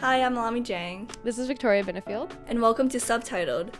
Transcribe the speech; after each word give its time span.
Hi, 0.00 0.22
I'm 0.22 0.34
Lami 0.34 0.60
Jang, 0.60 1.08
This 1.24 1.38
is 1.38 1.46
Victoria 1.48 1.82
Benefield. 1.82 2.30
and 2.48 2.60
welcome 2.60 2.88
to 2.90 2.98
Subtitled, 2.98 3.72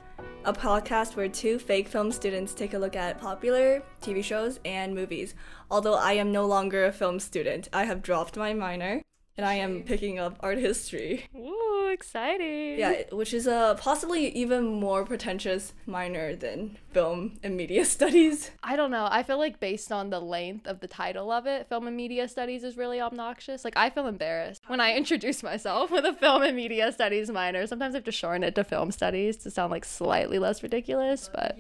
a 0.45 0.53
podcast 0.53 1.15
where 1.17 1.29
two 1.29 1.59
fake 1.59 1.89
film 1.89 2.11
students 2.11 2.55
take 2.55 2.75
a 2.75 2.79
look 2.79 2.97
at 2.97 3.21
popular 3.21 3.83
TV 4.03 4.23
shows 4.25 4.59
and 4.65 4.95
movies. 4.95 5.35
Although 5.71 5.95
I 5.97 6.13
am 6.15 6.33
no 6.33 6.47
longer 6.47 6.85
a 6.87 6.93
film 6.93 7.21
student, 7.21 7.69
I 7.73 7.85
have 7.85 8.03
dropped 8.03 8.37
my 8.37 8.55
minor 8.55 9.03
and 9.37 9.47
I 9.47 9.55
am 9.55 9.83
picking 9.83 10.19
up 10.19 10.37
art 10.41 10.59
history. 10.59 11.27
Ooh, 11.37 11.66
exciting. 11.97 12.79
Yeah, 12.79 13.03
which 13.11 13.33
is 13.33 13.47
a 13.47 13.77
possibly 13.81 14.29
even 14.29 14.67
more 14.67 15.05
pretentious 15.05 15.73
minor 15.87 16.37
than 16.37 16.77
film 16.93 17.39
and 17.43 17.57
media 17.57 17.85
studies. 17.97 18.51
I 18.63 18.77
don't 18.77 18.91
know. 18.91 19.09
I 19.11 19.23
feel 19.23 19.39
like 19.39 19.59
based 19.59 19.91
on 19.91 20.11
the 20.11 20.21
length 20.21 20.67
of 20.67 20.81
the 20.81 20.89
title 20.89 21.33
of 21.33 21.47
it, 21.47 21.69
film 21.69 21.87
and 21.87 21.97
media 21.97 22.29
studies 22.29 22.63
is 22.65 22.77
really 22.77 23.01
obnoxious. 23.01 23.65
Like 23.65 23.77
I 23.77 23.89
feel 23.91 24.07
embarrassed 24.07 24.63
when 24.67 24.81
I 24.81 24.95
introduce 25.01 25.43
myself 25.43 25.91
with 25.91 26.05
a 26.05 26.13
film 26.13 26.43
and 26.43 26.55
media 26.55 26.93
studies 26.93 27.31
minor. 27.31 27.67
Sometimes 27.67 27.95
I 27.95 27.99
have 27.99 28.05
to 28.05 28.13
shorten 28.13 28.45
it 28.45 28.55
to 28.57 28.65
film 28.65 28.91
studies 28.93 29.37
to 29.39 29.51
sound 29.51 29.71
like 29.71 29.85
slightly 29.85 30.39
less 30.39 30.63
ridiculous, 30.63 31.31
but 31.33 31.57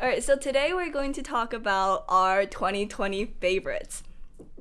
All 0.00 0.08
right, 0.08 0.22
so 0.22 0.36
today 0.36 0.72
we're 0.72 0.92
going 0.92 1.12
to 1.14 1.22
talk 1.22 1.52
about 1.52 2.04
our 2.08 2.46
2020 2.46 3.26
favorites 3.40 4.04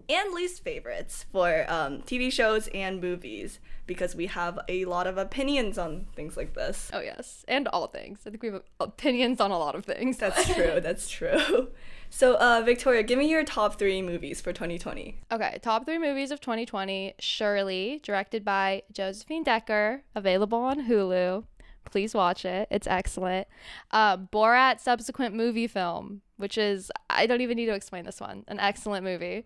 and 0.09 0.33
least 0.33 0.63
favorites 0.63 1.25
for 1.31 1.65
um, 1.69 2.01
TV 2.01 2.31
shows 2.31 2.67
and 2.73 2.99
movies 3.01 3.59
because 3.85 4.15
we 4.15 4.27
have 4.27 4.59
a 4.67 4.85
lot 4.85 5.07
of 5.07 5.17
opinions 5.17 5.77
on 5.77 6.07
things 6.15 6.35
like 6.37 6.53
this. 6.53 6.89
oh 6.93 6.99
yes, 6.99 7.43
and 7.47 7.67
all 7.69 7.87
things. 7.87 8.19
I 8.25 8.29
think 8.29 8.43
we 8.43 8.49
have 8.49 8.61
opinions 8.79 9.39
on 9.39 9.51
a 9.51 9.57
lot 9.57 9.75
of 9.75 9.85
things. 9.85 10.17
That's 10.17 10.45
true, 10.53 10.79
that's 10.81 11.09
true. 11.09 11.69
So, 12.11 12.35
uh, 12.37 12.63
Victoria, 12.65 13.03
give 13.03 13.19
me 13.19 13.29
your 13.29 13.43
top 13.43 13.77
three 13.77 14.01
movies 14.01 14.41
for 14.41 14.51
2020. 14.51 15.19
Okay, 15.31 15.59
top 15.61 15.85
three 15.85 15.99
movies 15.99 16.31
of 16.31 16.41
2020. 16.41 17.13
Shirley, 17.19 17.99
directed 18.03 18.43
by 18.43 18.81
Josephine 18.91 19.43
Decker, 19.43 20.01
available 20.15 20.57
on 20.59 20.87
Hulu. 20.87 21.43
Please 21.85 22.13
watch 22.15 22.45
it. 22.45 22.67
It's 22.71 22.87
excellent. 22.87 23.47
Uh, 23.91 24.17
Borat 24.17 24.79
subsequent 24.79 25.35
movie 25.35 25.67
film, 25.67 26.21
which 26.39 26.57
is 26.57 26.91
I 27.09 27.27
don't 27.27 27.41
even 27.41 27.57
need 27.57 27.67
to 27.67 27.73
explain 27.73 28.05
this 28.05 28.19
one. 28.19 28.45
An 28.47 28.59
excellent 28.59 29.03
movie. 29.03 29.45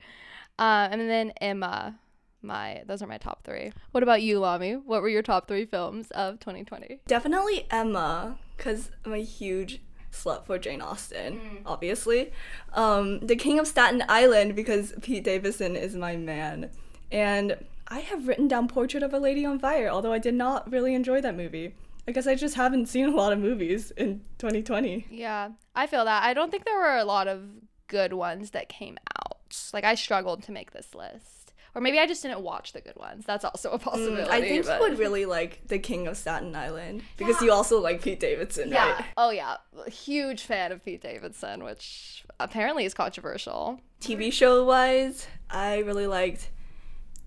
Uh, 0.57 0.87
and 0.91 1.01
then 1.01 1.31
Emma. 1.41 1.99
My 2.45 2.83
those 2.85 3.01
are 3.01 3.07
my 3.07 3.17
top 3.17 3.43
three. 3.45 3.71
What 3.91 4.03
about 4.03 4.21
you, 4.21 4.37
Lami? 4.39 4.73
What 4.73 5.01
were 5.01 5.07
your 5.07 5.21
top 5.21 5.47
three 5.47 5.65
films 5.65 6.11
of 6.11 6.39
2020? 6.41 6.99
Definitely 7.07 7.65
Emma, 7.71 8.37
because 8.57 8.91
I'm 9.05 9.13
a 9.13 9.23
huge 9.23 9.81
slut 10.11 10.45
for 10.45 10.59
Jane 10.59 10.81
Austen, 10.81 11.39
obviously. 11.65 12.31
Um, 12.73 13.19
the 13.21 13.37
King 13.37 13.59
of 13.59 13.67
Staten 13.67 14.03
Island, 14.09 14.55
because 14.57 14.93
Pete 15.01 15.23
Davidson 15.23 15.77
is 15.77 15.95
my 15.95 16.17
man. 16.17 16.69
And 17.11 17.57
I 17.87 17.99
have 17.99 18.27
written 18.27 18.47
down 18.49 18.67
Portrait 18.67 19.03
of 19.03 19.13
a 19.13 19.19
Lady 19.19 19.45
on 19.45 19.57
Fire, 19.57 19.87
although 19.87 20.13
I 20.13 20.19
did 20.19 20.33
not 20.33 20.69
really 20.69 20.93
enjoy 20.93 21.21
that 21.21 21.35
movie. 21.35 21.75
I 22.07 22.11
guess 22.11 22.27
I 22.27 22.35
just 22.35 22.55
haven't 22.55 22.87
seen 22.87 23.05
a 23.05 23.11
lot 23.15 23.31
of 23.33 23.39
movies 23.39 23.91
in 23.91 24.21
2020. 24.39 25.07
Yeah, 25.09 25.49
I 25.75 25.87
feel 25.87 26.05
that. 26.05 26.23
I 26.23 26.33
don't 26.33 26.51
think 26.51 26.65
there 26.65 26.77
were 26.77 26.97
a 26.97 27.05
lot 27.05 27.27
of 27.27 27.43
good 27.87 28.13
ones 28.13 28.51
that 28.51 28.67
came 28.69 28.97
out. 29.21 29.57
Like 29.73 29.83
I 29.83 29.95
struggled 29.95 30.43
to 30.43 30.51
make 30.51 30.71
this 30.71 30.93
list. 30.93 31.53
Or 31.75 31.81
maybe 31.81 31.97
I 31.97 32.05
just 32.05 32.21
didn't 32.21 32.41
watch 32.41 32.73
the 32.73 32.81
good 32.81 32.97
ones. 32.97 33.25
That's 33.25 33.43
also 33.43 33.71
a 33.71 33.79
possibility. 33.79 34.23
Mm, 34.29 34.29
I 34.29 34.41
think 34.41 34.65
but- 34.65 34.79
you 34.79 34.89
would 34.89 34.99
really 34.99 35.25
like 35.25 35.67
The 35.67 35.79
King 35.79 36.05
of 36.07 36.15
Staten 36.17 36.55
Island, 36.55 37.01
because 37.17 37.41
you 37.41 37.51
also 37.51 37.79
like 37.81 38.01
Pete 38.01 38.19
Davidson, 38.19 38.69
Yeah. 38.69 38.91
right? 38.93 39.05
Oh 39.17 39.31
yeah. 39.31 39.55
Huge 39.87 40.43
fan 40.43 40.71
of 40.71 40.83
Pete 40.85 41.01
Davidson, 41.01 41.63
which 41.63 42.25
apparently 42.39 42.85
is 42.85 42.93
controversial. 42.93 43.79
TV 44.01 44.31
show 44.31 44.63
wise, 44.65 45.25
I 45.49 45.79
really 45.79 46.05
liked 46.05 46.49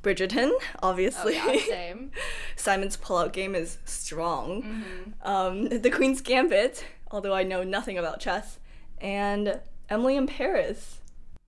Bridgerton, 0.06 0.50
Oh 0.52 0.60
obviously. 0.84 1.34
yeah, 1.34 1.56
same. 1.66 2.12
Simon's 2.56 2.96
pullout 2.96 3.32
game 3.32 3.56
is 3.56 3.78
strong. 3.84 4.62
Mm-hmm. 4.62 5.28
Um, 5.28 5.68
the 5.68 5.90
Queen's 5.90 6.20
Gambit, 6.20 6.84
although 7.10 7.34
I 7.34 7.42
know 7.42 7.64
nothing 7.64 7.98
about 7.98 8.20
chess, 8.20 8.60
and 9.00 9.60
Emily 9.90 10.16
in 10.16 10.28
Paris. 10.28 11.00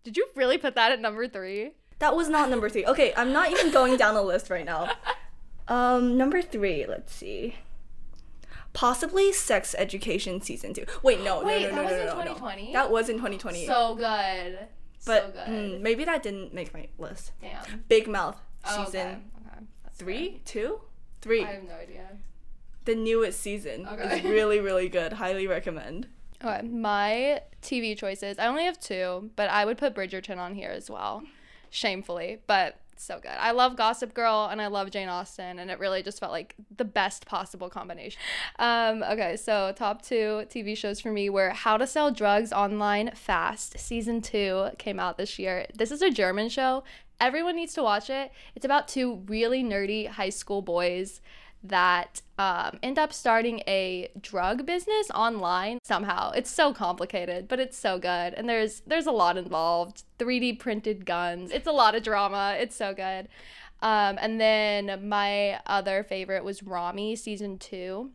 Did 0.03 0.17
you 0.17 0.27
really 0.35 0.59
put 0.59 0.75
that 0.75 0.91
at 0.91 1.01
number 1.01 1.29
three? 1.29 1.71
That 2.01 2.17
was 2.17 2.29
not 2.29 2.51
number 2.51 2.69
three. 2.69 2.85
Okay, 2.85 3.13
I'm 3.17 3.33
not 3.33 3.51
even 3.53 3.71
going 3.71 3.97
down 3.97 4.15
the 4.15 4.23
list 4.23 4.51
right 4.51 4.65
now. 4.67 4.91
Um, 5.71 6.17
number 6.17 6.41
three, 6.41 6.87
let's 6.87 7.15
see. 7.15 7.57
Possibly 8.73 9.35
Sex 9.35 9.75
Education 9.77 10.41
season 10.41 10.73
two. 10.73 10.87
Wait, 11.03 11.23
no, 11.23 11.45
Wait, 11.45 11.61
no, 11.61 11.69
no, 11.69 11.75
that 11.75 11.75
no, 11.75 11.83
was 11.83 11.91
no, 11.91 11.99
in 11.99 12.07
no, 12.41 12.65
no. 12.67 12.73
That 12.73 12.91
was 12.91 13.11
in 13.11 13.17
2020. 13.17 13.67
So 13.67 13.95
good. 13.95 14.61
but 15.05 15.27
so 15.27 15.31
good. 15.31 15.47
mm, 15.47 15.81
maybe 15.83 16.07
that 16.07 16.23
didn't 16.23 16.55
make 16.55 16.73
my 16.73 16.89
list. 16.97 17.33
Damn. 17.43 17.85
Big 17.87 18.09
Mouth 18.09 18.41
Oh, 18.67 18.85
season 18.85 19.07
okay. 19.09 19.19
Okay. 19.57 19.65
Three, 19.95 20.41
two, 20.45 20.81
three. 21.21 21.41
fair. 21.43 21.49
I 21.51 21.55
have 21.55 21.65
no 21.65 21.75
idea. 21.75 22.09
the 22.85 22.95
newest 22.95 23.41
season 23.41 23.87
Okay. 23.87 24.19
is 24.19 24.25
really, 24.31 24.61
really 24.61 24.89
good. 24.89 25.15
Highly 25.15 25.47
recommend. 25.47 26.07
Okay, 26.45 26.67
my 26.67 27.43
TV 27.63 27.97
choices. 27.97 28.39
I 28.39 28.47
only 28.47 28.65
have 28.65 28.79
two, 28.79 29.31
but 29.37 29.51
I 29.51 29.65
would 29.65 29.77
put 29.77 29.95
Bridgerton 29.95 30.39
on 30.39 30.55
here 30.55 30.71
as 30.71 30.89
well. 30.89 31.23
Shamefully, 31.71 32.39
but 32.47 32.77
so 33.05 33.19
good. 33.21 33.33
I 33.39 33.53
love 33.53 33.77
Gossip 33.77 34.15
Girl 34.15 34.49
and 34.51 34.61
I 34.61 34.67
love 34.67 34.91
Jane 34.91 35.09
Austen, 35.09 35.59
and 35.59 35.71
it 35.71 35.79
really 35.79 36.03
just 36.03 36.21
felt 36.21 36.33
like 36.33 36.55
the 36.77 36.85
best 36.85 37.27
possible 37.27 37.69
combination. 37.69 38.21
Um, 38.59 39.03
okay, 39.03 39.37
so 39.37 39.73
top 39.77 40.03
two 40.03 40.45
TV 40.49 40.77
shows 40.77 41.01
for 41.01 41.13
me 41.13 41.31
were 41.31 41.51
How 41.51 41.77
to 41.77 41.87
Sell 41.87 42.11
Drugs 42.11 42.53
Online 42.53 43.13
Fast. 43.15 43.79
Season 43.79 44.21
two 44.21 44.69
came 44.79 44.99
out 44.99 45.19
this 45.19 45.39
year. 45.39 45.67
This 45.75 45.91
is 45.91 46.03
a 46.03 46.11
German 46.11 46.49
show. 46.49 46.85
Everyone 47.21 47.57
needs 47.57 47.75
to 47.75 47.83
watch 47.83 48.11
it. 48.11 48.31
It's 48.55 48.65
about 48.65 48.87
two 48.87 49.23
really 49.27 49.63
nerdy 49.65 50.07
high 50.07 50.31
school 50.31 50.63
boys 50.63 51.21
that 51.63 52.23
um, 52.39 52.79
end 52.83 52.99
up 52.99 53.13
starting 53.13 53.61
a 53.67 54.11
drug 54.21 54.65
business 54.65 55.11
online 55.15 55.79
somehow. 55.83 56.31
It's 56.33 56.51
so 56.51 56.73
complicated, 56.73 57.49
but 57.49 57.59
it's 57.59 57.77
so 57.77 57.99
good. 57.99 58.35
And 58.35 58.49
there's 58.49 58.81
there's 58.87 59.07
a 59.07 59.13
lot 59.13 59.37
involved. 59.37 60.05
3D 60.19 60.59
printed 60.59 61.05
guns. 61.05 61.51
It's 61.51 61.67
a 61.67 61.73
lot 61.73 61.95
of 61.95 62.03
drama. 62.03 62.57
It's 62.59 62.77
so 62.77 62.95
good. 62.95 63.29
Um, 63.81 64.19
and 64.21 64.41
then 64.41 65.09
my 65.09 65.61
other 65.67 66.03
favorite 66.03 66.45
was 66.45 66.63
Rami 66.63 67.17
season 67.17 67.59
two. 67.59 68.11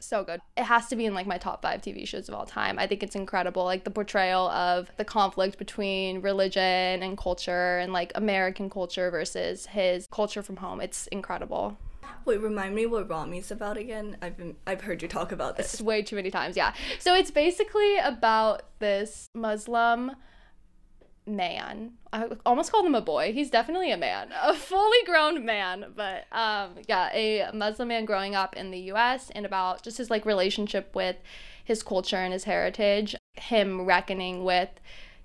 So 0.00 0.24
good. 0.24 0.40
It 0.56 0.64
has 0.64 0.88
to 0.88 0.96
be 0.96 1.06
in 1.06 1.14
like 1.14 1.28
my 1.28 1.38
top 1.38 1.62
five 1.62 1.80
TV 1.80 2.06
shows 2.06 2.28
of 2.28 2.34
all 2.34 2.46
time. 2.46 2.78
I 2.78 2.88
think 2.88 3.04
it's 3.04 3.14
incredible. 3.14 3.64
Like 3.64 3.84
the 3.84 3.90
portrayal 3.90 4.48
of 4.48 4.90
the 4.96 5.04
conflict 5.04 5.58
between 5.58 6.20
religion 6.20 7.02
and 7.02 7.16
culture 7.16 7.78
and 7.78 7.92
like 7.92 8.10
American 8.16 8.68
culture 8.68 9.10
versus 9.10 9.66
his 9.66 10.08
culture 10.10 10.42
from 10.42 10.56
home. 10.56 10.80
It's 10.80 11.06
incredible. 11.08 11.76
Wait, 12.24 12.40
remind 12.40 12.74
me 12.74 12.86
what 12.86 13.08
Rami's 13.08 13.50
about 13.50 13.76
again. 13.76 14.16
I've 14.22 14.36
been, 14.36 14.56
I've 14.66 14.82
heard 14.82 15.02
you 15.02 15.08
talk 15.08 15.32
about 15.32 15.58
It's 15.58 15.72
this. 15.72 15.80
way 15.80 16.02
too 16.02 16.16
many 16.16 16.30
times, 16.30 16.56
yeah. 16.56 16.72
So 16.98 17.14
it's 17.14 17.30
basically 17.30 17.98
about 17.98 18.62
this 18.78 19.28
Muslim 19.34 20.12
man. 21.26 21.92
I 22.12 22.28
almost 22.44 22.72
called 22.72 22.86
him 22.86 22.94
a 22.94 23.00
boy. 23.00 23.32
He's 23.32 23.50
definitely 23.50 23.90
a 23.92 23.96
man, 23.96 24.30
a 24.42 24.54
fully 24.70 24.98
grown 25.06 25.44
man. 25.44 25.92
But 25.96 26.26
um, 26.32 26.74
yeah, 26.88 27.10
a 27.12 27.50
Muslim 27.54 27.88
man 27.88 28.04
growing 28.04 28.34
up 28.34 28.56
in 28.56 28.70
the 28.70 28.78
U.S. 28.80 29.30
and 29.34 29.46
about 29.46 29.82
just 29.82 29.98
his 29.98 30.10
like 30.10 30.24
relationship 30.26 30.94
with 30.94 31.16
his 31.64 31.82
culture 31.82 32.16
and 32.16 32.32
his 32.32 32.44
heritage. 32.44 33.14
Him 33.34 33.82
reckoning 33.82 34.44
with 34.44 34.68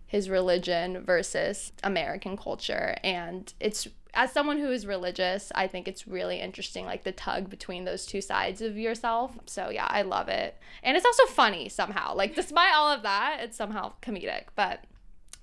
his 0.08 0.30
religion 0.30 1.04
versus 1.04 1.74
American 1.84 2.38
culture, 2.38 2.96
and 3.04 3.54
it's 3.60 3.88
as 4.14 4.32
someone 4.32 4.58
who 4.58 4.72
is 4.72 4.88
religious, 4.88 5.52
I 5.54 5.68
think 5.68 5.88
it's 5.88 6.08
really 6.08 6.40
interesting, 6.40 6.86
like 6.86 7.04
the 7.04 7.12
tug 7.12 7.50
between 7.50 7.86
those 7.86 8.06
two 8.06 8.22
sides 8.22 8.62
of 8.62 8.76
yourself. 8.78 9.38
So 9.46 9.70
yeah, 9.70 9.88
I 9.88 10.02
love 10.02 10.28
it, 10.30 10.58
and 10.82 10.98
it's 10.98 11.06
also 11.06 11.26
funny 11.26 11.70
somehow. 11.70 12.16
Like 12.16 12.34
despite 12.36 12.74
all 12.74 12.92
of 12.92 13.04
that, 13.04 13.40
it's 13.42 13.58
somehow 13.58 13.94
comedic. 14.02 14.46
But 14.56 14.84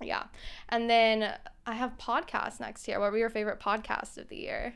yeah, 0.01 0.25
and 0.69 0.91
then 0.91 1.35
I 1.67 1.75
have 1.75 1.97
podcasts 1.99 2.59
next 2.59 2.89
year. 2.89 2.99
What 3.01 3.13
were 3.13 3.19
your 3.19 3.31
favorite 3.31 3.61
podcasts 3.61 4.19
of 4.19 4.29
the 4.29 4.37
year? 4.37 4.75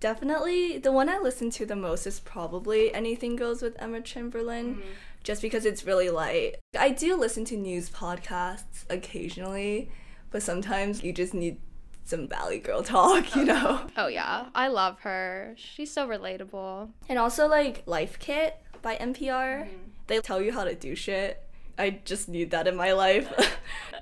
Definitely, 0.00 0.78
the 0.78 0.92
one 0.92 1.10
I 1.10 1.18
listen 1.18 1.50
to 1.50 1.66
the 1.66 1.76
most 1.76 2.06
is 2.06 2.20
probably 2.20 2.92
Anything 2.94 3.36
Goes 3.36 3.60
with 3.60 3.80
Emma 3.80 4.00
Chamberlain, 4.00 4.76
mm-hmm. 4.76 4.88
just 5.22 5.42
because 5.42 5.66
it's 5.66 5.84
really 5.84 6.08
light. 6.08 6.56
I 6.78 6.88
do 6.88 7.16
listen 7.16 7.44
to 7.46 7.56
news 7.56 7.90
podcasts 7.90 8.84
occasionally, 8.88 9.90
but 10.30 10.42
sometimes 10.42 11.02
you 11.04 11.12
just 11.12 11.34
need 11.34 11.58
some 12.04 12.26
Valley 12.26 12.58
Girl 12.58 12.82
talk, 12.82 13.36
you 13.36 13.42
oh. 13.42 13.44
know? 13.44 13.86
Oh 13.98 14.06
yeah, 14.06 14.46
I 14.54 14.68
love 14.68 15.00
her. 15.00 15.54
She's 15.56 15.92
so 15.92 16.08
relatable. 16.08 16.90
And 17.08 17.18
also, 17.18 17.46
like, 17.46 17.82
Life 17.84 18.18
Kit 18.18 18.56
by 18.80 18.96
NPR. 18.96 19.64
Mm-hmm. 19.64 19.76
They 20.06 20.20
tell 20.20 20.40
you 20.40 20.52
how 20.52 20.64
to 20.64 20.74
do 20.74 20.94
shit. 20.94 21.46
I 21.78 22.00
just 22.04 22.28
need 22.28 22.50
that 22.50 22.66
in 22.66 22.74
my 22.74 22.92
life. 22.92 23.30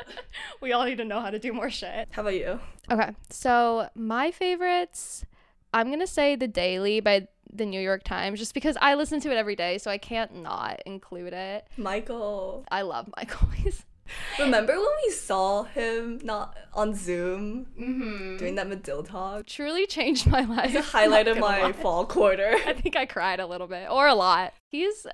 we 0.60 0.72
all 0.72 0.84
need 0.84 0.98
to 0.98 1.04
know 1.04 1.20
how 1.20 1.30
to 1.30 1.38
do 1.38 1.52
more 1.52 1.70
shit. 1.70 2.08
how 2.12 2.22
about 2.22 2.34
you? 2.34 2.60
Okay, 2.90 3.10
so 3.30 3.88
my 3.94 4.30
favorites, 4.30 5.24
I'm 5.72 5.90
gonna 5.90 6.06
say 6.06 6.36
The 6.36 6.48
Daily 6.48 7.00
by 7.00 7.28
the 7.52 7.64
New 7.66 7.80
York 7.80 8.02
Times, 8.04 8.38
just 8.38 8.54
because 8.54 8.76
I 8.80 8.94
listen 8.94 9.20
to 9.20 9.30
it 9.30 9.36
every 9.36 9.56
day, 9.56 9.78
so 9.78 9.90
I 9.90 9.98
can't 9.98 10.34
not 10.42 10.82
include 10.86 11.32
it. 11.32 11.66
Michael. 11.76 12.64
I 12.70 12.82
love 12.82 13.08
Michael. 13.16 13.48
Remember 14.38 14.72
when 14.72 14.88
we 15.04 15.10
saw 15.10 15.64
him 15.64 16.18
not 16.22 16.56
on 16.72 16.94
Zoom 16.94 17.66
Mm-hmm. 17.78 18.36
doing 18.38 18.54
that 18.54 18.66
Medill 18.66 19.02
talk? 19.02 19.46
Truly 19.46 19.86
changed 19.86 20.26
my 20.26 20.40
life. 20.42 20.72
The 20.78 20.80
highlight 20.82 21.28
of 21.28 21.38
my 21.38 21.62
lie. 21.62 21.72
fall 21.72 22.06
quarter. 22.06 22.54
I 22.66 22.72
think 22.72 22.96
I 22.96 23.04
cried 23.04 23.38
a 23.40 23.46
little 23.46 23.66
bit 23.66 23.90
or 23.90 24.06
a 24.06 24.14
lot. 24.14 24.54
He's 24.70 25.06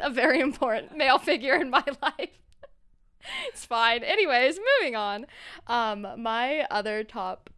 a 0.00 0.08
very 0.10 0.40
important 0.40 0.96
male 0.96 1.18
figure 1.18 1.54
in 1.56 1.68
my 1.68 1.84
life. 2.02 2.30
it's 3.48 3.64
fine. 3.66 4.02
Anyways, 4.02 4.58
moving 4.80 4.96
on. 4.96 5.26
Um, 5.66 6.06
my 6.18 6.66
other 6.70 7.04
top 7.04 7.50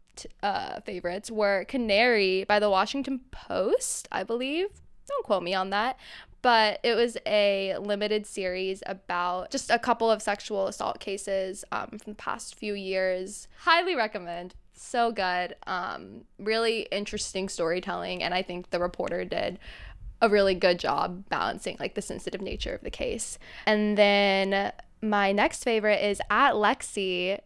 uh, 0.43 0.81
favorites 0.81 1.31
were 1.31 1.65
Canary 1.67 2.45
by 2.45 2.59
the 2.59 2.71
Washington 2.71 3.21
Post, 3.31 4.09
I 4.11 4.23
believe. 4.23 4.69
Don't 5.09 5.25
quote 5.25 5.43
me 5.43 5.55
on 5.55 5.71
that. 5.71 5.99
But 6.43 6.79
it 6.85 6.95
was 6.95 7.17
a 7.27 7.77
limited 7.79 8.25
series 8.25 8.83
about 8.87 9.51
just 9.51 9.69
a 9.69 9.79
couple 9.79 10.11
of 10.11 10.23
sexual 10.23 10.69
assault 10.69 11.01
cases 11.01 11.65
um, 11.73 11.89
from 11.89 12.13
the 12.13 12.15
past 12.15 12.55
few 12.55 12.75
years. 12.75 13.49
Highly 13.59 13.97
recommend. 13.97 14.55
So 14.73 15.11
good. 15.11 15.57
Um, 15.67 16.23
really 16.39 16.83
interesting 16.93 17.49
storytelling. 17.49 18.23
And 18.23 18.33
I 18.33 18.43
think 18.43 18.71
the 18.71 18.79
reporter 18.79 19.25
did 19.25 19.59
a 20.23 20.29
really 20.29 20.55
good 20.55 20.79
job 20.79 21.29
balancing 21.29 21.77
like 21.81 21.95
the 21.95 22.03
sensitive 22.03 22.41
nature 22.41 22.75
of 22.75 22.83
the 22.83 22.91
case. 22.91 23.39
And 23.67 23.99
then 23.99 24.73
my 25.03 25.33
next 25.33 25.65
favorite 25.65 26.03
is 26.05 26.21
at 26.31 26.53
Lexi. 26.53 27.41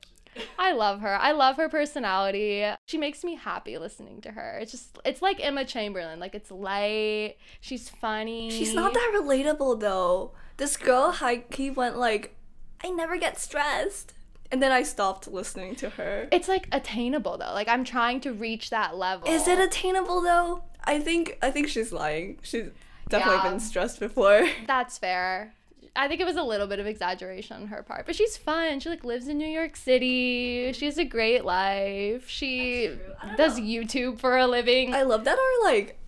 I 0.59 0.73
love 0.73 1.01
her. 1.01 1.17
I 1.17 1.33
love 1.33 1.57
her 1.57 1.69
personality. 1.69 2.65
She 2.87 2.99
makes 2.99 3.25
me 3.25 3.35
happy 3.35 3.79
listening 3.79 4.21
to 4.23 4.31
her. 4.33 4.59
It's 4.61 4.71
just 4.73 4.99
it's 5.05 5.23
like 5.23 5.45
Emma 5.45 5.65
Chamberlain. 5.65 6.21
Like 6.21 6.35
it's 6.35 6.51
light. 6.51 7.37
She's 7.61 7.89
funny. 7.89 8.51
She's 8.51 8.75
not 8.75 8.95
that 8.95 9.13
relatable 9.15 9.81
though. 9.81 10.33
This 10.57 10.77
girl 10.77 11.11
high 11.13 11.39
key 11.39 11.71
went 11.71 11.97
like, 11.97 12.37
I 12.85 12.91
never 12.91 13.17
get 13.17 13.39
stressed. 13.39 14.15
And 14.53 14.63
then 14.63 14.73
I 14.73 14.83
stopped 14.83 15.29
listening 15.29 15.77
to 15.77 15.91
her. 15.91 16.29
It's 16.33 16.49
like 16.49 16.69
attainable 16.73 17.39
though. 17.39 17.53
Like 17.53 17.69
I'm 17.69 17.85
trying 17.85 18.21
to 18.23 18.33
reach 18.33 18.71
that 18.71 18.97
level. 18.97 19.29
Is 19.29 19.47
it 19.49 19.59
attainable 19.59 20.21
though? 20.23 20.65
I 20.85 20.99
think 21.01 21.39
I 21.43 21.51
think 21.51 21.69
she's 21.69 21.93
lying. 21.93 22.39
She's 22.43 22.67
definitely 23.09 23.43
Yeah. 23.45 23.51
been 23.51 23.61
stressed 23.61 24.01
before. 24.01 24.49
That's 24.67 24.99
fair. 24.99 25.55
I 25.97 26.09
think 26.09 26.21
it 26.21 26.25
was 26.27 26.37
a 26.37 26.43
little 26.43 26.67
bit 26.67 26.79
of 26.79 26.87
exaggeration 26.87 27.57
on 27.57 27.67
her 27.69 27.83
part, 27.83 28.07
but 28.07 28.15
she's 28.15 28.37
fun. 28.37 28.81
She 28.81 28.89
like 28.89 29.05
lives 29.05 29.29
in 29.29 29.39
New 29.39 29.49
York 29.49 29.77
City. 29.77 30.73
She 30.73 30.85
has 30.87 30.99
a 30.99 31.05
great 31.05 31.45
life. 31.45 32.29
She 32.29 32.97
does 33.37 33.59
YouTube 33.59 34.19
for 34.19 34.37
a 34.39 34.47
living. 34.47 34.95
I 34.95 35.03
love 35.03 35.25
that 35.25 35.39
our 35.39 35.65
like 35.71 35.99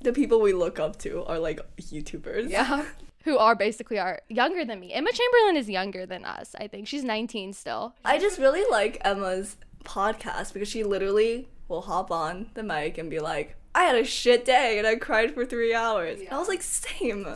the 0.00 0.12
people 0.12 0.40
we 0.40 0.52
look 0.52 0.78
up 0.78 0.98
to 1.00 1.24
are 1.24 1.38
like 1.38 1.60
YouTubers. 1.78 2.50
yeah. 2.50 2.84
Who 3.24 3.38
are 3.38 3.54
basically 3.54 3.98
are 3.98 4.20
younger 4.28 4.66
than 4.66 4.80
me. 4.80 4.92
Emma 4.92 5.10
Chamberlain 5.10 5.56
is 5.56 5.70
younger 5.70 6.04
than 6.04 6.26
us, 6.26 6.54
I 6.60 6.66
think. 6.68 6.86
She's 6.86 7.04
19 7.04 7.54
still. 7.54 7.94
I 8.04 8.18
just 8.18 8.38
really 8.38 8.64
like 8.70 9.00
Emma's 9.02 9.56
podcast 9.82 10.52
because 10.52 10.68
she 10.68 10.84
literally 10.84 11.48
will 11.68 11.82
hop 11.82 12.10
on 12.10 12.50
the 12.52 12.62
mic 12.62 12.98
and 12.98 13.08
be 13.08 13.20
like, 13.20 13.56
I 13.74 13.84
had 13.84 13.96
a 13.96 14.04
shit 14.04 14.44
day 14.44 14.78
and 14.78 14.86
I 14.86 14.96
cried 14.96 15.32
for 15.32 15.46
three 15.46 15.72
hours. 15.74 16.20
And 16.20 16.28
I 16.30 16.38
was 16.38 16.48
like, 16.48 16.60
same. 16.60 17.26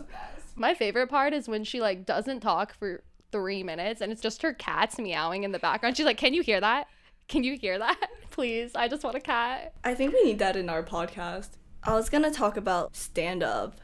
My 0.58 0.75
favorite 0.75 1.08
part 1.08 1.32
is 1.32 1.49
when 1.49 1.64
she 1.64 1.81
like 1.81 2.05
doesn't 2.05 2.40
talk 2.40 2.75
for 2.75 3.02
3 3.32 3.62
minutes 3.62 4.00
and 4.00 4.10
it's 4.10 4.20
just 4.20 4.43
her 4.43 4.52
cats 4.52 4.99
meowing 4.99 5.44
in 5.44 5.52
the 5.52 5.58
background. 5.58 5.96
She's 5.96 6.06
like, 6.06 6.16
"Can 6.19 6.34
you 6.34 6.43
hear 6.43 6.60
that? 6.60 6.88
Can 7.28 7.44
you 7.44 7.56
hear 7.58 7.78
that? 7.78 8.08
Please. 8.31 8.72
I 8.75 8.88
just 8.88 9.05
want 9.05 9.16
a 9.16 9.20
cat." 9.20 9.72
I 9.84 9.94
think 9.94 10.12
we 10.12 10.22
need 10.25 10.38
that 10.40 10.56
in 10.56 10.69
our 10.69 10.82
podcast. 10.82 11.50
I 11.84 11.94
was 11.94 12.08
gonna 12.10 12.31
talk 12.31 12.56
about 12.56 12.96
stand 12.96 13.43
up 13.43 13.81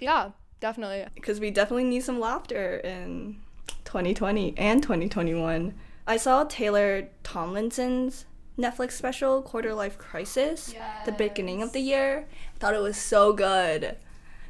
Yeah, 0.00 0.30
definitely. 0.60 1.06
because 1.14 1.40
we 1.40 1.50
definitely 1.50 1.84
need 1.84 2.02
some 2.04 2.20
laughter 2.20 2.76
in 2.78 3.40
2020 3.84 4.54
and 4.58 4.82
2021. 4.82 5.74
I 6.06 6.16
saw 6.18 6.44
Taylor 6.44 7.08
Tomlinson's 7.22 8.26
Netflix 8.58 8.92
special, 8.92 9.40
Quarter 9.40 9.72
Life 9.74 9.96
Crisis, 9.98 10.74
the 11.06 11.12
beginning 11.12 11.62
of 11.62 11.72
the 11.72 11.80
year. 11.80 12.26
I 12.54 12.58
thought 12.58 12.74
it 12.74 12.82
was 12.82 12.96
so 12.96 13.32
good. 13.32 13.96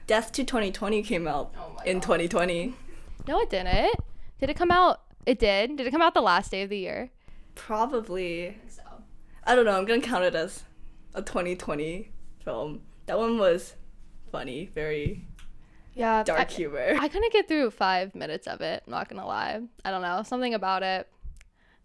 Death 0.08 0.32
to 0.32 0.42
2020 0.42 1.02
came 1.02 1.28
out 1.28 1.54
Oh 1.56 1.74
my 1.76 1.84
in 1.84 2.00
2020. 2.00 2.74
No, 3.28 3.40
it 3.40 3.50
didn't. 3.50 3.94
Did 4.40 4.48
it 4.48 4.56
come 4.56 4.70
out? 4.70 5.02
It 5.26 5.38
did. 5.38 5.76
Did 5.76 5.86
it 5.86 5.90
come 5.90 6.00
out 6.00 6.14
the 6.14 6.22
last 6.22 6.50
day 6.50 6.62
of 6.62 6.70
the 6.70 6.78
year? 6.78 7.10
Probably. 7.54 8.56
So. 8.68 8.82
I 9.44 9.54
don't 9.54 9.66
know. 9.66 9.76
I'm 9.76 9.84
gonna 9.84 10.00
count 10.00 10.24
it 10.24 10.34
as 10.34 10.64
a 11.14 11.20
2020 11.20 12.10
film. 12.42 12.80
That 13.04 13.18
one 13.18 13.36
was 13.38 13.74
funny, 14.32 14.70
very 14.74 15.26
Yeah. 15.94 16.22
dark 16.22 16.40
I, 16.40 16.44
humor. 16.44 16.96
I 16.98 17.08
couldn't 17.08 17.30
get 17.32 17.46
through 17.46 17.70
five 17.72 18.14
minutes 18.14 18.46
of 18.46 18.62
it. 18.62 18.84
I'm 18.86 18.90
not 18.90 19.10
gonna 19.10 19.26
lie. 19.26 19.60
I 19.84 19.90
don't 19.90 20.00
know. 20.02 20.22
Something 20.22 20.54
about 20.54 20.82
it. 20.82 21.06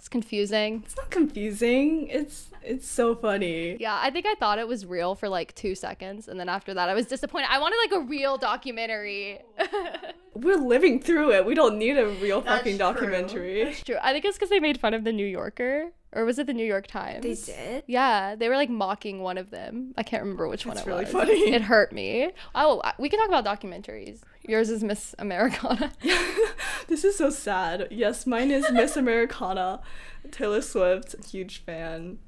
It's 0.04 0.10
confusing. 0.10 0.84
it's 0.86 0.98
not 0.98 1.10
confusing. 1.12 2.10
It's 2.10 2.50
it's 2.62 2.86
so 2.86 3.16
funny. 3.16 3.78
Yeah, 3.80 3.98
I 4.02 4.10
think 4.10 4.26
I 4.26 4.36
thought 4.36 4.60
it 4.60 4.68
was 4.68 4.86
real 4.86 5.16
for 5.16 5.30
like 5.30 5.56
two 5.56 5.76
seconds, 5.76 6.28
and 6.28 6.38
then 6.38 6.50
after 6.50 6.74
that, 6.74 6.90
I 6.90 6.94
was 6.94 7.06
disappointed. 7.06 7.48
I 7.50 7.58
wanted 7.58 7.78
like 7.78 8.04
a 8.04 8.06
real 8.06 8.38
documentary. 8.38 9.40
We're 10.34 10.58
living 10.58 11.00
through 11.00 11.32
it. 11.32 11.46
We 11.46 11.56
don't 11.56 11.78
need 11.78 11.98
a 11.98 12.08
real 12.08 12.42
That's 12.42 12.58
fucking 12.58 12.74
true. 12.74 12.80
documentary. 12.80 13.62
It's 13.62 13.82
true. 13.82 13.96
I 14.02 14.12
think 14.12 14.26
it's 14.26 14.36
because 14.38 14.50
they 14.50 14.60
made 14.60 14.78
fun 14.78 14.94
of 14.94 15.06
the 15.06 15.14
New 15.14 15.26
Yorker, 15.26 15.92
or 16.16 16.26
was 16.26 16.40
it 16.40 16.48
the 16.48 16.54
New 16.54 16.66
York 16.66 16.88
Times? 16.88 17.24
They 17.24 17.36
did. 17.54 17.84
Yeah, 17.88 18.36
they 18.36 18.50
were 18.50 18.56
like 18.56 18.70
mocking 18.70 19.22
one 19.22 19.38
of 19.38 19.50
them. 19.50 19.94
I 19.98 20.04
can't 20.04 20.24
remember 20.24 20.48
which 20.48 20.66
one 20.66 20.76
That's 20.76 20.88
it 20.88 20.90
was 20.90 21.14
really 21.14 21.14
was. 21.14 21.14
funny. 21.14 21.54
It 21.54 21.62
hurt 21.64 21.92
me. 21.92 22.32
Oh, 22.56 22.82
we 22.98 23.10
can 23.10 23.20
talk 23.20 23.28
about 23.28 23.46
documentaries. 23.46 24.22
Yours 24.48 24.70
is 24.70 24.84
Miss 24.84 25.16
Americana. 25.20 25.92
this 26.88 27.04
is 27.04 27.18
so 27.18 27.30
sad. 27.30 27.88
Yes, 27.92 28.26
mine 28.28 28.52
is 28.52 28.70
Miss 28.72 28.96
Americana. 28.98 29.82
Taylor 30.32 30.62
Swift, 30.62 31.16
huge 31.32 31.64
fan. 31.64 32.20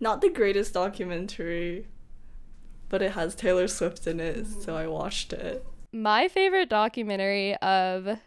Not 0.00 0.20
the 0.20 0.30
greatest 0.30 0.74
documentary, 0.74 1.86
but 2.88 3.02
it 3.02 3.12
has 3.12 3.34
Taylor 3.34 3.66
Swift 3.68 4.06
in 4.06 4.20
it, 4.20 4.46
so 4.46 4.76
I 4.76 4.86
watched 4.86 5.32
it. 5.32 5.66
My 5.92 6.28
favorite 6.28 6.68
documentary 6.68 7.56
of 7.56 8.18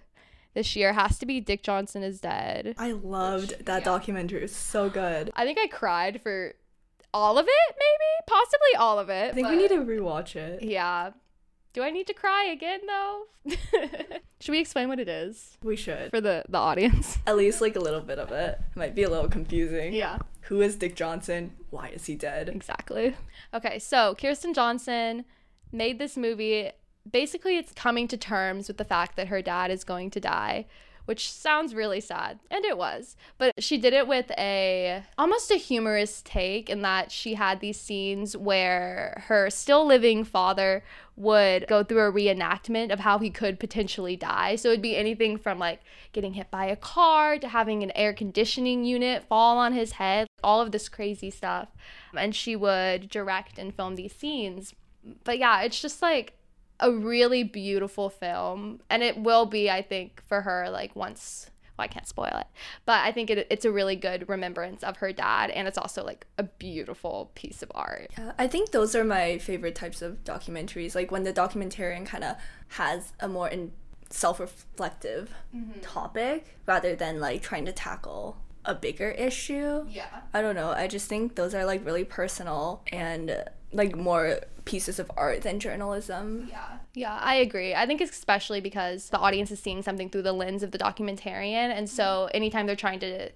this 0.53 0.75
year 0.75 0.93
has 0.93 1.17
to 1.19 1.25
be 1.25 1.39
Dick 1.39 1.63
Johnson 1.63 2.03
is 2.03 2.19
Dead. 2.21 2.75
I 2.77 2.91
loved 2.91 3.65
that 3.65 3.83
documentary. 3.83 4.39
It 4.39 4.43
was 4.43 4.55
so 4.55 4.89
good. 4.89 5.31
I 5.35 5.45
think 5.45 5.57
I 5.59 5.67
cried 5.67 6.21
for 6.21 6.53
all 7.13 7.37
of 7.37 7.45
it, 7.45 7.75
maybe, 7.77 8.09
possibly 8.27 8.75
all 8.77 8.99
of 8.99 9.09
it. 9.09 9.31
I 9.31 9.33
think 9.33 9.49
we 9.49 9.57
need 9.57 9.69
to 9.69 9.77
rewatch 9.77 10.35
it. 10.35 10.63
Yeah. 10.63 11.11
Do 11.73 11.83
I 11.83 11.89
need 11.89 12.07
to 12.07 12.13
cry 12.13 12.45
again 12.45 12.81
though? 12.85 13.23
Should 14.41 14.51
we 14.51 14.59
explain 14.59 14.89
what 14.89 14.99
it 14.99 15.07
is 15.07 15.57
We 15.63 15.75
should. 15.75 16.09
for 16.09 16.19
the 16.19 16.43
the 16.49 16.57
audience? 16.57 17.17
At 17.27 17.37
least 17.37 17.61
like 17.61 17.75
a 17.75 17.79
little 17.79 18.01
bit 18.01 18.19
of 18.19 18.31
it. 18.31 18.59
It 18.71 18.77
might 18.77 18.95
be 18.95 19.03
a 19.03 19.09
little 19.09 19.29
confusing. 19.29 19.93
Yeah. 19.93 20.17
Who 20.45 20.61
is 20.61 20.75
Dick 20.75 20.95
Johnson? 20.95 21.53
Why 21.69 21.89
is 21.89 22.05
he 22.07 22.15
dead? 22.15 22.49
Exactly. 22.49 23.15
Okay, 23.53 23.79
so 23.79 24.15
Kirsten 24.19 24.53
Johnson 24.53 25.23
made 25.71 25.97
this 25.99 26.17
movie. 26.17 26.71
Basically, 27.09 27.57
it's 27.57 27.73
coming 27.73 28.07
to 28.09 28.17
terms 28.17 28.67
with 28.67 28.77
the 28.77 28.85
fact 28.85 29.15
that 29.15 29.27
her 29.27 29.41
dad 29.41 29.71
is 29.71 29.83
going 29.83 30.11
to 30.11 30.19
die, 30.19 30.65
which 31.05 31.31
sounds 31.31 31.73
really 31.73 31.99
sad, 31.99 32.39
and 32.51 32.63
it 32.63 32.77
was. 32.77 33.15
But 33.37 33.53
she 33.57 33.77
did 33.79 33.93
it 33.93 34.07
with 34.07 34.31
a 34.37 35.03
almost 35.17 35.49
a 35.49 35.55
humorous 35.55 36.21
take 36.21 36.69
in 36.69 36.81
that 36.83 37.11
she 37.11 37.33
had 37.33 37.59
these 37.59 37.79
scenes 37.79 38.37
where 38.37 39.23
her 39.27 39.49
still 39.49 39.85
living 39.85 40.23
father 40.23 40.83
would 41.15 41.67
go 41.67 41.83
through 41.83 42.07
a 42.07 42.11
reenactment 42.11 42.91
of 42.91 42.99
how 42.99 43.17
he 43.17 43.29
could 43.29 43.59
potentially 43.59 44.15
die. 44.15 44.55
So 44.55 44.69
it'd 44.69 44.81
be 44.81 44.95
anything 44.95 45.37
from 45.37 45.59
like 45.59 45.81
getting 46.13 46.33
hit 46.33 46.51
by 46.51 46.65
a 46.65 46.75
car 46.75 47.37
to 47.39 47.47
having 47.47 47.83
an 47.83 47.91
air 47.95 48.13
conditioning 48.13 48.83
unit 48.83 49.23
fall 49.23 49.57
on 49.57 49.73
his 49.73 49.93
head, 49.93 50.27
all 50.43 50.61
of 50.61 50.71
this 50.71 50.87
crazy 50.87 51.31
stuff. 51.31 51.69
And 52.15 52.35
she 52.35 52.55
would 52.55 53.09
direct 53.09 53.57
and 53.57 53.73
film 53.73 53.95
these 53.95 54.13
scenes. 54.13 54.75
But 55.23 55.39
yeah, 55.39 55.61
it's 55.61 55.81
just 55.81 56.01
like 56.01 56.33
a 56.81 56.91
really 56.91 57.43
beautiful 57.43 58.09
film. 58.09 58.81
And 58.89 59.03
it 59.03 59.17
will 59.17 59.45
be, 59.45 59.69
I 59.69 59.81
think, 59.81 60.21
for 60.27 60.41
her, 60.41 60.69
like 60.69 60.95
once. 60.95 61.49
Well, 61.77 61.85
I 61.85 61.87
can't 61.87 62.07
spoil 62.07 62.33
it, 62.33 62.47
but 62.85 62.99
I 62.99 63.13
think 63.13 63.29
it, 63.29 63.47
it's 63.49 63.63
a 63.63 63.71
really 63.71 63.95
good 63.95 64.27
remembrance 64.27 64.83
of 64.83 64.97
her 64.97 65.13
dad, 65.13 65.51
and 65.51 65.69
it's 65.69 65.77
also 65.77 66.03
like 66.03 66.27
a 66.37 66.43
beautiful 66.43 67.31
piece 67.33 67.63
of 67.63 67.71
art. 67.73 68.11
Yeah, 68.17 68.33
I 68.37 68.47
think 68.47 68.71
those 68.71 68.93
are 68.93 69.05
my 69.05 69.37
favorite 69.37 69.73
types 69.73 70.01
of 70.01 70.21
documentaries. 70.25 70.95
Like 70.95 71.11
when 71.11 71.23
the 71.23 71.31
documentarian 71.31 72.05
kind 72.05 72.25
of 72.25 72.35
has 72.67 73.13
a 73.21 73.29
more 73.29 73.47
in 73.47 73.71
self-reflective 74.09 75.33
mm-hmm. 75.55 75.79
topic 75.79 76.57
rather 76.65 76.93
than 76.93 77.21
like 77.21 77.41
trying 77.41 77.65
to 77.65 77.71
tackle 77.71 78.37
a 78.65 78.75
bigger 78.75 79.09
issue. 79.09 79.85
Yeah. 79.89 80.21
I 80.33 80.41
don't 80.41 80.55
know. 80.55 80.69
I 80.71 80.87
just 80.87 81.07
think 81.07 81.35
those 81.35 81.53
are 81.55 81.65
like 81.65 81.85
really 81.85 82.03
personal 82.03 82.83
and 82.91 83.43
like 83.73 83.95
more 83.95 84.39
pieces 84.65 84.99
of 84.99 85.11
art 85.17 85.41
than 85.41 85.59
journalism. 85.59 86.47
Yeah. 86.49 86.77
Yeah, 86.93 87.17
I 87.21 87.35
agree. 87.35 87.73
I 87.73 87.85
think 87.85 88.01
it's 88.01 88.11
especially 88.11 88.59
because 88.59 89.09
the 89.09 89.17
audience 89.17 89.49
is 89.49 89.59
seeing 89.59 89.81
something 89.81 90.09
through 90.09 90.23
the 90.23 90.33
lens 90.33 90.61
of 90.61 90.71
the 90.71 90.77
documentarian. 90.77 91.71
And 91.71 91.89
so 91.89 92.03
mm-hmm. 92.03 92.35
anytime 92.35 92.67
they're 92.67 92.75
trying 92.75 92.99
to 92.99 93.29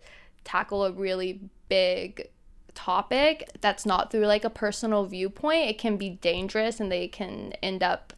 tackle 0.44 0.84
a 0.84 0.92
really 0.92 1.40
big 1.70 2.30
topic 2.74 3.50
that's 3.62 3.86
not 3.86 4.12
through 4.12 4.26
like 4.26 4.44
a 4.44 4.50
personal 4.50 5.06
viewpoint, 5.06 5.70
it 5.70 5.78
can 5.78 5.96
be 5.96 6.10
dangerous 6.10 6.80
and 6.80 6.92
they 6.92 7.08
can 7.08 7.54
end 7.64 7.82
up 7.82 8.14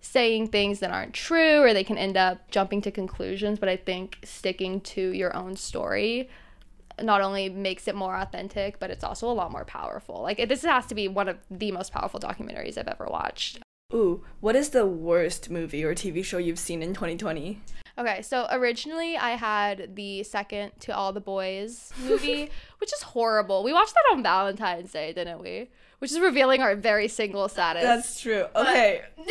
saying 0.00 0.46
things 0.48 0.78
that 0.78 0.92
aren't 0.92 1.12
true 1.12 1.60
or 1.60 1.74
they 1.74 1.82
can 1.82 1.98
end 1.98 2.16
up 2.16 2.48
jumping 2.50 2.80
to 2.82 2.92
conclusions. 2.92 3.58
But 3.58 3.68
I 3.68 3.76
think 3.76 4.18
sticking 4.22 4.80
to 4.82 5.10
your 5.10 5.34
own 5.36 5.56
story 5.56 6.28
not 7.00 7.20
only 7.20 7.48
makes 7.48 7.88
it 7.88 7.94
more 7.94 8.16
authentic, 8.16 8.78
but 8.78 8.90
it's 8.90 9.04
also 9.04 9.30
a 9.30 9.32
lot 9.32 9.52
more 9.52 9.64
powerful. 9.64 10.22
Like, 10.22 10.48
this 10.48 10.62
has 10.62 10.86
to 10.86 10.94
be 10.94 11.08
one 11.08 11.28
of 11.28 11.38
the 11.50 11.72
most 11.72 11.92
powerful 11.92 12.20
documentaries 12.20 12.78
I've 12.78 12.88
ever 12.88 13.06
watched. 13.06 13.60
Ooh, 13.94 14.24
what 14.40 14.56
is 14.56 14.70
the 14.70 14.86
worst 14.86 15.48
movie 15.48 15.84
or 15.84 15.94
TV 15.94 16.24
show 16.24 16.38
you've 16.38 16.58
seen 16.58 16.82
in 16.82 16.92
2020? 16.92 17.60
Okay, 17.98 18.20
so 18.20 18.46
originally 18.50 19.16
I 19.16 19.30
had 19.30 19.94
the 19.94 20.22
second 20.22 20.72
to 20.80 20.94
All 20.94 21.12
the 21.12 21.20
Boys 21.20 21.92
movie, 22.04 22.50
which 22.78 22.92
is 22.92 23.02
horrible. 23.02 23.62
We 23.62 23.72
watched 23.72 23.94
that 23.94 24.12
on 24.12 24.22
Valentine's 24.22 24.92
Day, 24.92 25.12
didn't 25.12 25.40
we? 25.40 25.70
Which 25.98 26.12
is 26.12 26.20
revealing 26.20 26.60
our 26.60 26.76
very 26.76 27.08
single 27.08 27.48
status. 27.48 27.82
That's 27.82 28.20
true. 28.20 28.46
Okay. 28.54 29.02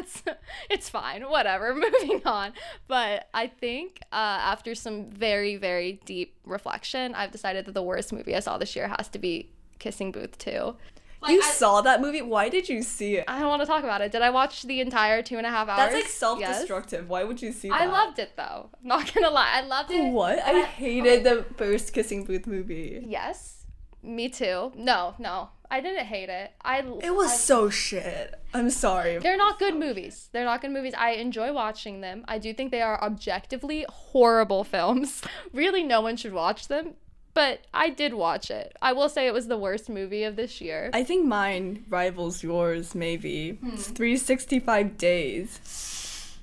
That's 0.00 0.22
it's 0.70 0.88
fine. 0.88 1.22
Whatever. 1.22 1.74
Moving 1.74 2.22
on. 2.24 2.52
But 2.88 3.28
I 3.34 3.46
think 3.46 4.00
uh, 4.12 4.38
after 4.54 4.74
some 4.74 5.10
very 5.10 5.56
very 5.56 6.00
deep 6.04 6.34
reflection, 6.44 7.14
I've 7.14 7.30
decided 7.30 7.66
that 7.66 7.72
the 7.72 7.82
worst 7.82 8.12
movie 8.12 8.34
I 8.34 8.40
saw 8.40 8.58
this 8.58 8.74
year 8.74 8.88
has 8.88 9.08
to 9.08 9.18
be 9.18 9.50
Kissing 9.78 10.12
Booth 10.12 10.38
2. 10.38 10.76
Like, 11.22 11.32
you 11.32 11.42
I, 11.42 11.50
saw 11.50 11.82
that 11.82 12.00
movie? 12.00 12.22
Why 12.22 12.48
did 12.48 12.68
you 12.68 12.82
see 12.82 13.16
it? 13.16 13.24
I 13.28 13.40
don't 13.40 13.48
want 13.48 13.60
to 13.60 13.66
talk 13.66 13.84
about 13.84 14.00
it. 14.00 14.10
Did 14.10 14.22
I 14.22 14.30
watch 14.30 14.62
the 14.62 14.80
entire 14.80 15.22
two 15.22 15.36
and 15.36 15.46
a 15.46 15.50
half 15.50 15.68
hours? 15.68 15.92
That's 15.92 15.94
like 15.94 16.06
self-destructive. 16.06 17.02
Yes. 17.02 17.10
Why 17.10 17.24
would 17.24 17.42
you 17.42 17.52
see 17.52 17.68
that? 17.68 17.78
I 17.78 17.86
loved 17.86 18.18
it 18.18 18.32
though. 18.36 18.70
Not 18.82 19.12
gonna 19.12 19.28
lie, 19.28 19.50
I 19.52 19.60
loved 19.60 19.90
it. 19.90 20.12
What? 20.12 20.38
I, 20.38 20.60
I 20.60 20.64
hated 20.64 21.26
okay. 21.26 21.42
the 21.42 21.54
first 21.56 21.92
Kissing 21.92 22.24
Booth 22.24 22.46
movie. 22.46 23.04
Yes, 23.06 23.66
me 24.02 24.30
too. 24.30 24.72
No, 24.74 25.14
no, 25.18 25.50
I 25.70 25.80
didn't 25.80 26.06
hate 26.06 26.28
it. 26.28 26.52
I. 26.62 26.80
It 26.80 27.14
was 27.14 27.30
I, 27.30 27.36
so 27.36 27.70
shit. 27.70 28.34
I'm 28.52 28.70
sorry. 28.70 29.18
They're 29.18 29.36
not 29.36 29.58
good 29.58 29.76
movies. 29.76 30.28
They're 30.32 30.44
not 30.44 30.60
good 30.60 30.72
movies. 30.72 30.94
I 30.96 31.12
enjoy 31.12 31.52
watching 31.52 32.00
them. 32.00 32.24
I 32.26 32.38
do 32.38 32.52
think 32.52 32.70
they 32.70 32.82
are 32.82 33.02
objectively 33.02 33.86
horrible 33.88 34.64
films. 34.64 35.22
really, 35.52 35.84
no 35.84 36.00
one 36.00 36.16
should 36.16 36.32
watch 36.32 36.68
them 36.68 36.94
but 37.34 37.60
I 37.72 37.90
did 37.90 38.14
watch 38.14 38.50
it. 38.50 38.76
I 38.82 38.92
will 38.92 39.08
say 39.08 39.26
it 39.26 39.32
was 39.32 39.46
the 39.46 39.56
worst 39.56 39.88
movie 39.88 40.24
of 40.24 40.36
this 40.36 40.60
year. 40.60 40.90
I 40.92 41.04
think 41.04 41.26
mine 41.26 41.84
rivals 41.88 42.42
yours, 42.42 42.94
maybe. 42.94 43.52
Hmm. 43.52 43.70
It's 43.70 43.88
365 43.88 44.98
days. 44.98 46.38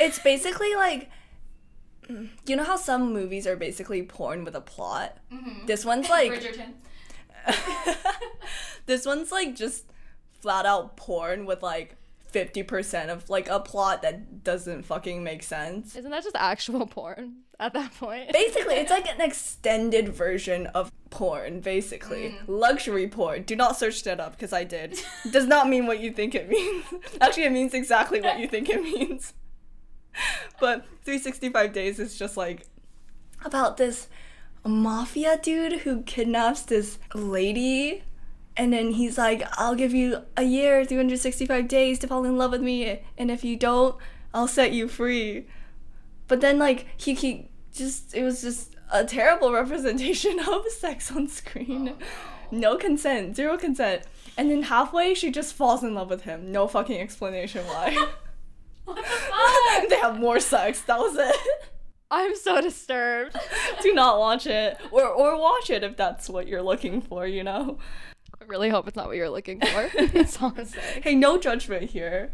it's 0.00 0.18
basically 0.18 0.74
like. 0.74 1.10
You 2.46 2.54
know 2.54 2.62
how 2.62 2.76
some 2.76 3.12
movies 3.12 3.48
are 3.48 3.56
basically 3.56 4.02
porn 4.02 4.44
with 4.44 4.54
a 4.54 4.60
plot? 4.60 5.18
Mm-hmm. 5.32 5.66
This 5.66 5.84
one's 5.84 6.08
like. 6.10 6.32
Bridgerton. 6.32 6.74
this 8.86 9.06
one's 9.06 9.32
like 9.32 9.54
just 9.54 9.84
flat 10.40 10.66
out 10.66 10.96
porn 10.96 11.46
with 11.46 11.62
like 11.62 11.96
50% 12.32 13.08
of 13.08 13.28
like 13.30 13.48
a 13.48 13.60
plot 13.60 14.02
that 14.02 14.44
doesn't 14.44 14.82
fucking 14.84 15.24
make 15.24 15.42
sense. 15.42 15.96
Isn't 15.96 16.10
that 16.10 16.22
just 16.22 16.36
actual 16.36 16.86
porn 16.86 17.36
at 17.58 17.72
that 17.72 17.94
point? 17.94 18.32
Basically, 18.32 18.74
it's 18.74 18.90
like 18.90 19.08
an 19.08 19.20
extended 19.20 20.10
version 20.10 20.66
of 20.68 20.92
porn, 21.10 21.60
basically. 21.60 22.30
Mm. 22.30 22.42
Luxury 22.46 23.08
porn. 23.08 23.42
Do 23.44 23.56
not 23.56 23.76
search 23.76 24.02
that 24.04 24.20
up 24.20 24.32
because 24.32 24.52
I 24.52 24.64
did. 24.64 25.00
Does 25.30 25.46
not 25.46 25.68
mean 25.68 25.86
what 25.86 26.00
you 26.00 26.10
think 26.10 26.34
it 26.34 26.48
means. 26.48 26.84
Actually, 27.20 27.44
it 27.44 27.52
means 27.52 27.74
exactly 27.74 28.20
what 28.20 28.38
you 28.38 28.48
think 28.48 28.68
it 28.68 28.82
means. 28.82 29.32
but 30.60 30.84
365 31.04 31.72
days 31.72 31.98
is 31.98 32.18
just 32.18 32.36
like 32.36 32.66
about 33.44 33.76
this 33.76 34.08
mafia 34.68 35.38
dude 35.42 35.80
who 35.80 36.02
kidnaps 36.02 36.62
this 36.62 36.98
lady 37.14 38.02
and 38.56 38.72
then 38.72 38.92
he's 38.92 39.18
like, 39.18 39.46
I'll 39.58 39.74
give 39.74 39.92
you 39.92 40.22
a 40.36 40.42
year, 40.42 40.84
365 40.84 41.68
days 41.68 41.98
to 41.98 42.06
fall 42.06 42.24
in 42.24 42.38
love 42.38 42.52
with 42.52 42.62
me. 42.62 43.02
And 43.18 43.30
if 43.30 43.44
you 43.44 43.56
don't, 43.56 43.96
I'll 44.32 44.48
set 44.48 44.72
you 44.72 44.88
free. 44.88 45.46
But 46.26 46.40
then, 46.40 46.58
like, 46.58 46.86
he, 46.96 47.14
he 47.14 47.50
just, 47.72 48.14
it 48.14 48.22
was 48.22 48.40
just 48.40 48.74
a 48.90 49.04
terrible 49.04 49.52
representation 49.52 50.40
of 50.40 50.66
sex 50.68 51.12
on 51.12 51.28
screen. 51.28 51.84
No. 51.84 51.96
no 52.50 52.76
consent, 52.76 53.36
zero 53.36 53.58
consent. 53.58 54.04
And 54.38 54.50
then 54.50 54.62
halfway, 54.62 55.12
she 55.12 55.30
just 55.30 55.54
falls 55.54 55.84
in 55.84 55.94
love 55.94 56.08
with 56.08 56.22
him. 56.22 56.50
No 56.50 56.66
fucking 56.66 56.98
explanation 56.98 57.66
why. 57.66 57.92
what 58.84 58.96
the 58.96 59.02
fuck? 59.02 59.88
they 59.90 59.98
have 59.98 60.18
more 60.18 60.40
sex. 60.40 60.80
That 60.82 60.98
was 60.98 61.14
it. 61.16 61.36
I'm 62.10 62.36
so 62.36 62.60
disturbed. 62.60 63.36
Do 63.82 63.92
not 63.92 64.18
watch 64.18 64.46
it. 64.46 64.78
Or, 64.90 65.04
or 65.04 65.40
watch 65.40 65.70
it 65.70 65.82
if 65.82 65.96
that's 65.96 66.28
what 66.28 66.46
you're 66.46 66.62
looking 66.62 67.00
for, 67.00 67.26
you 67.26 67.42
know? 67.42 67.78
I 68.40 68.44
really 68.44 68.68
hope 68.68 68.86
it's 68.86 68.96
not 68.96 69.06
what 69.06 69.16
you're 69.16 69.30
looking 69.30 69.60
for. 69.60 69.90
That's 70.12 70.40
all 70.40 70.54
I'm 70.56 70.64
saying. 70.64 71.02
Hey, 71.02 71.14
no 71.14 71.38
judgment 71.38 71.90
here. 71.90 72.32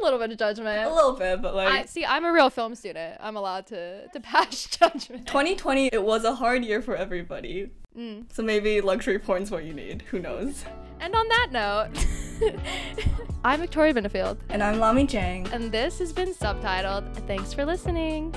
A 0.00 0.04
little 0.04 0.18
bit 0.18 0.30
of 0.30 0.38
judgment. 0.38 0.84
A 0.84 0.94
little 0.94 1.12
bit, 1.12 1.42
but 1.42 1.54
like. 1.54 1.68
I, 1.68 1.84
see, 1.86 2.04
I'm 2.04 2.24
a 2.24 2.32
real 2.32 2.50
film 2.50 2.74
student. 2.74 3.16
I'm 3.20 3.36
allowed 3.36 3.66
to 3.68 4.06
to 4.08 4.20
pass 4.20 4.66
judgment. 4.78 5.26
2020, 5.26 5.88
it 5.92 6.02
was 6.02 6.24
a 6.24 6.36
hard 6.36 6.64
year 6.64 6.80
for 6.80 6.94
everybody. 6.94 7.70
Mm. 7.96 8.32
So 8.32 8.42
maybe 8.42 8.80
luxury 8.80 9.18
porn's 9.18 9.50
what 9.50 9.64
you 9.64 9.74
need. 9.74 10.02
Who 10.10 10.20
knows? 10.20 10.64
And 11.00 11.14
on 11.14 11.28
that 11.28 11.48
note, 11.50 12.54
I'm 13.44 13.60
Victoria 13.60 13.92
Benefield. 13.92 14.38
And 14.50 14.62
I'm 14.62 14.78
Lami 14.78 15.06
Chang. 15.06 15.48
And 15.52 15.72
this 15.72 15.98
has 15.98 16.12
been 16.12 16.32
Subtitled. 16.32 17.26
Thanks 17.26 17.52
for 17.52 17.64
listening. 17.64 18.34